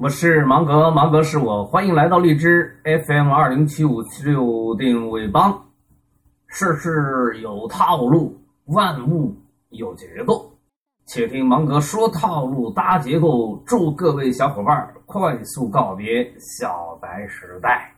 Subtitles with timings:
[0.00, 5.52] 我是芒格，芒格是我，欢迎来到荔枝 FM 二零七五七六定位帮。
[6.46, 9.34] 事事有套路，万物
[9.70, 10.56] 有结构，
[11.04, 13.60] 且听芒格说套路搭结构。
[13.66, 17.92] 祝各位小伙伴快速告别小白时代。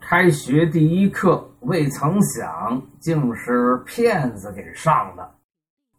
[0.00, 5.30] 开学第一课，未曾想竟是骗子给上的。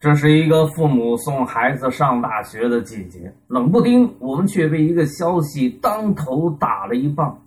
[0.04, 7.42] 这是一个父母送孩子上大学的季节，冷不丁，我们却被一个消息当头打了一棒：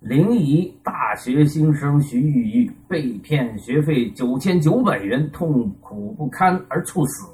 [0.00, 7.26] 临沂大学新生徐玉玉被骗学费九千九百元，痛苦不堪而猝死。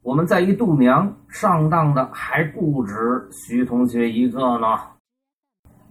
[0.00, 2.94] 我们在一度娘，上当的还不止
[3.30, 4.68] 徐同学一个呢。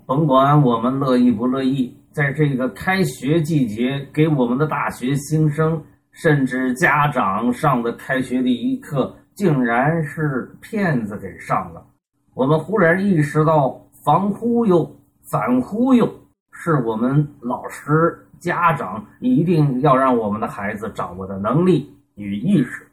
[0.08, 5.80] 甭管我们乐意不乐意，在这个开学季节，给我们的大学新生。
[6.18, 11.86] 甚至家长上的开学第一课，竟然是骗子给上了。
[12.34, 15.00] 我们忽然意识到，防忽悠、
[15.30, 16.12] 反忽悠，
[16.52, 22.88] 是我们老师、家长一定要让我们的孩子掌握的能力与意识。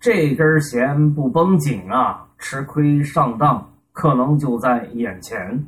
[0.00, 5.64] 这根弦不绷紧啊，吃亏上当可能就在眼前。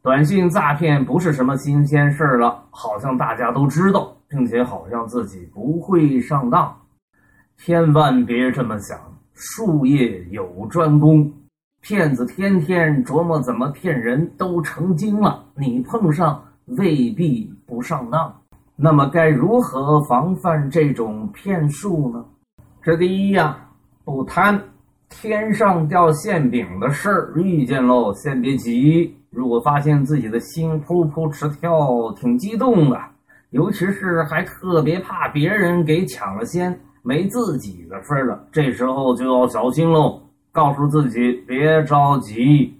[0.00, 4.16] 短信诈骗不是什么新鲜事了，好像大家都知道。
[4.32, 6.74] 并且好像自己不会上当，
[7.58, 8.98] 千万别这么想。
[9.34, 11.30] 术业有专攻，
[11.82, 15.44] 骗子天天琢磨怎么骗人，都成精了。
[15.54, 18.34] 你碰上未必不上当。
[18.74, 22.24] 那么该如何防范这种骗术呢？
[22.82, 23.68] 这第一呀，
[24.02, 24.58] 不贪。
[25.10, 29.14] 天上掉馅饼的事儿遇见喽，先别急。
[29.28, 32.98] 如果发现自己的心扑扑直跳，挺激动的。
[33.52, 40.20] 尤其是还特别怕别人给抢了先，没自己的份了，这时候就要小心喽。
[40.50, 42.78] 告诉自己别着急。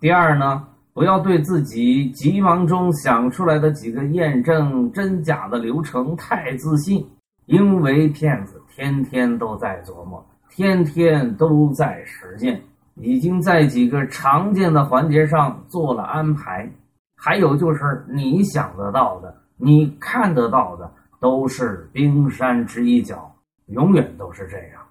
[0.00, 7.04] 第二呢，不要对自己急忙中想出来的几个验证真假的流程太自信，
[7.46, 12.62] 因为骗子天天都在琢磨，天天都在实践，
[12.94, 16.70] 已经在几个常见的环节上做了安排。
[17.24, 23.32] 还有就是你想得到的，你看得到的，都是冰山之一角，
[23.66, 24.82] 永远都是这样。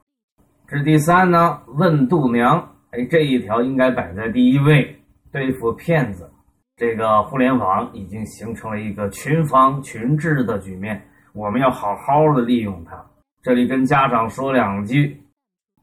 [0.66, 4.98] 这第三呢，问度娘，哎，这一条应该摆在第一位。
[5.30, 6.30] 对付骗子，
[6.78, 11.02] 这个互联网已经形成了一个群防群治的局面，
[11.34, 13.06] 我们要好好的利用它。
[13.42, 15.22] 这里跟家长说两句：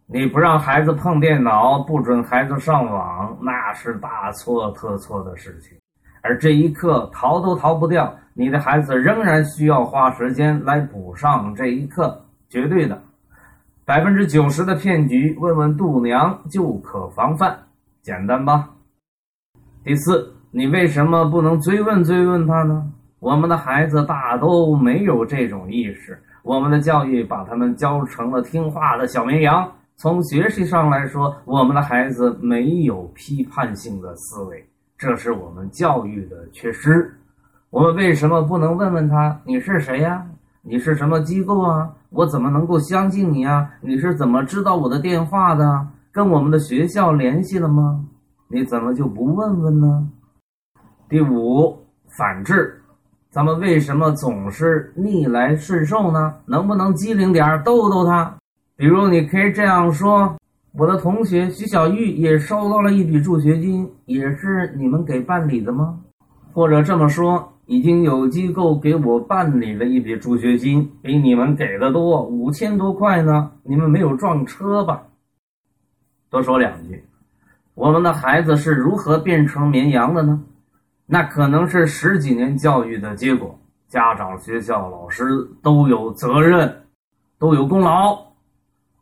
[0.07, 5.77] 你不让孩子碰电脑，不准孩子上网，那是大错特错的事情。
[6.23, 13.01] 而这一刻逃都逃不掉，你的孩子仍然需要花时间来补上这一课，绝对的，
[13.85, 17.59] 百分之九十的骗局，问问度娘就可防范，
[18.03, 18.71] 简单吧？
[19.85, 22.93] 第四，你为什么不能追问追问他呢？
[23.21, 29.69] 我们的孩子大都没有这种意识，我们的教育把他们教成了听话的小绵羊。
[29.97, 34.65] 从学习上来说，我们的孩子没有批判性的思维。
[34.99, 37.15] 这是我们教育的缺失。
[37.71, 40.27] 我们为什么不能问问他你是谁呀？
[40.63, 41.89] 你是什么机构啊？
[42.11, 43.71] 我怎么能够相信你啊？
[43.81, 45.87] 你是怎么知道我的电话的？
[46.11, 48.05] 跟我们的学校联系了吗？
[48.49, 50.09] 你怎么就不问问呢？
[51.09, 51.79] 第五，
[52.19, 52.83] 反制，
[53.31, 56.35] 咱们为什么总是逆来顺受呢？
[56.45, 58.35] 能不能机灵点逗逗他？
[58.75, 60.35] 比如，你可以这样说。
[60.79, 65.99] 我的同学徐小玉也收到了一笔助学金，也是你们给办理的吗？
[66.53, 73.51] 或者这么说，已经有机构给我办理了一笔助学金，比你们给的多，五千多块呢。
[73.65, 75.03] 你们没有撞车吧？
[76.31, 77.03] 多说两句，
[77.75, 80.41] 我们的孩子是如何变成绵羊的呢？
[81.07, 85.25] 那可能是十几年教育的结果，家长、学校、老师
[85.61, 86.73] 都有责任，
[87.37, 88.28] 都有功劳。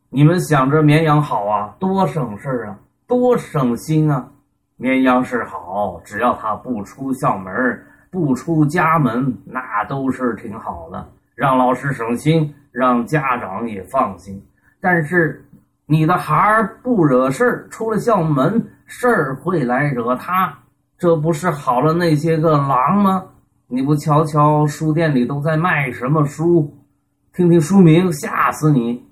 [0.09, 4.28] 你们想着绵羊好啊，多省事啊，多省心啊。
[4.77, 7.53] 绵羊是好，只要它不出校门
[8.10, 14.42] 不出家门，那都是挺好的，让老师省心，让家长也放心。
[14.80, 15.45] 但是
[15.86, 20.57] 你的孩儿不惹事儿，出了校门，事儿会来惹他，
[20.98, 23.25] 这不是好了那些个狼吗？
[23.66, 26.72] 你不瞧瞧书店里都在卖什么书，
[27.33, 29.05] 听听书名，吓死你。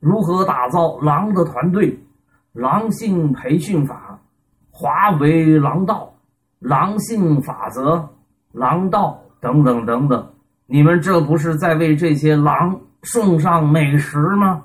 [0.00, 1.96] 如何打造狼的团队？
[2.52, 4.18] 狼性培训法、
[4.72, 6.12] 华为狼道、
[6.58, 8.08] 狼性法则、
[8.50, 10.32] 狼道等等等等，
[10.66, 14.64] 你们这不是在为这些狼送上美食吗？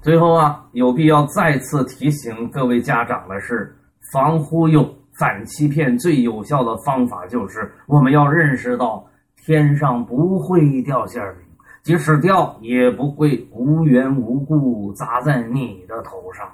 [0.00, 3.76] 最后啊，有必要再次提醒各位家长的是，
[4.10, 4.82] 防忽悠、
[5.18, 9.06] 反欺骗最有效的方法就是我们要认识到，
[9.44, 11.44] 天上不会掉馅饼，
[11.82, 16.48] 即使掉，也不会无缘无故砸在你的头上。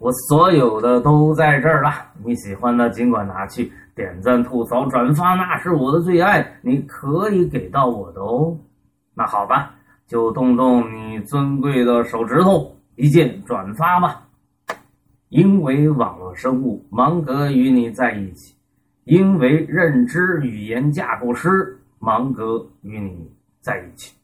[0.00, 1.92] 我所有的都在这儿了，
[2.24, 8.56] 你喜欢的尽管拿去点赞、吐槽、转发，那是我的最爱，你可以给到我的哦。
[9.14, 9.74] 那好吧，
[10.06, 14.22] 就动动你尊贵的手指头，一键转发吧。
[15.28, 18.54] 因为网络生物芒格与你在一起，
[19.04, 24.14] 因为认知语言架构师芒格与你在一起。